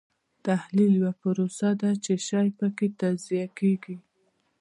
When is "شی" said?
2.27-2.47